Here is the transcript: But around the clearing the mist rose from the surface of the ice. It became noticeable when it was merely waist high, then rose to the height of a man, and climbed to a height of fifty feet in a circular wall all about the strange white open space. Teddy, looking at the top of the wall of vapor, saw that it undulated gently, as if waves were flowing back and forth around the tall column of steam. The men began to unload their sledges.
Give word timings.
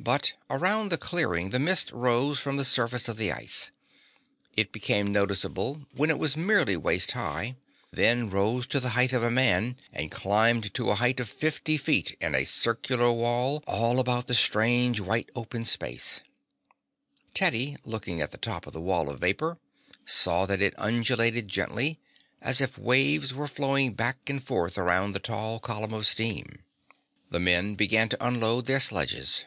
But 0.00 0.34
around 0.48 0.90
the 0.92 0.96
clearing 0.96 1.50
the 1.50 1.58
mist 1.58 1.90
rose 1.90 2.38
from 2.38 2.56
the 2.56 2.64
surface 2.64 3.08
of 3.08 3.16
the 3.16 3.32
ice. 3.32 3.72
It 4.56 4.70
became 4.72 5.10
noticeable 5.10 5.86
when 5.92 6.08
it 6.08 6.20
was 6.20 6.36
merely 6.36 6.76
waist 6.76 7.12
high, 7.12 7.56
then 7.90 8.30
rose 8.30 8.68
to 8.68 8.78
the 8.78 8.90
height 8.90 9.12
of 9.12 9.24
a 9.24 9.30
man, 9.30 9.76
and 9.92 10.08
climbed 10.12 10.72
to 10.74 10.90
a 10.90 10.94
height 10.94 11.18
of 11.18 11.28
fifty 11.28 11.76
feet 11.76 12.16
in 12.20 12.36
a 12.36 12.44
circular 12.46 13.10
wall 13.12 13.64
all 13.66 13.98
about 13.98 14.28
the 14.28 14.34
strange 14.36 15.00
white 15.00 15.30
open 15.34 15.64
space. 15.64 16.20
Teddy, 17.34 17.76
looking 17.84 18.20
at 18.22 18.30
the 18.30 18.38
top 18.38 18.68
of 18.68 18.72
the 18.72 18.80
wall 18.80 19.10
of 19.10 19.18
vapor, 19.20 19.58
saw 20.06 20.46
that 20.46 20.62
it 20.62 20.74
undulated 20.78 21.48
gently, 21.48 21.98
as 22.40 22.60
if 22.60 22.78
waves 22.78 23.34
were 23.34 23.48
flowing 23.48 23.94
back 23.94 24.30
and 24.30 24.44
forth 24.44 24.78
around 24.78 25.10
the 25.12 25.18
tall 25.18 25.58
column 25.58 25.92
of 25.92 26.06
steam. 26.06 26.62
The 27.30 27.40
men 27.40 27.74
began 27.74 28.08
to 28.10 28.24
unload 28.26 28.66
their 28.66 28.80
sledges. 28.80 29.44